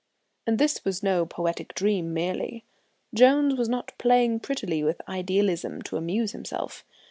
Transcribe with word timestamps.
And 0.47 0.57
this 0.57 0.83
was 0.83 1.03
no 1.03 1.27
poetic 1.27 1.75
dream 1.75 2.11
merely. 2.11 2.63
Jones 3.13 3.53
was 3.53 3.69
not 3.69 3.93
playing 3.99 4.39
prettily 4.39 4.83
with 4.83 4.99
idealism 5.07 5.83
to 5.83 5.95
amuse 5.95 6.31
himself. 6.31 6.83